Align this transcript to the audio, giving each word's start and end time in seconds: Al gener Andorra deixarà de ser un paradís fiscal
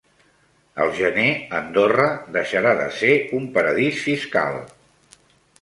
Al 0.85 0.93
gener 0.99 1.25
Andorra 1.59 2.07
deixarà 2.37 2.73
de 2.81 2.89
ser 3.03 3.13
un 3.41 3.47
paradís 3.59 4.03
fiscal 4.09 4.63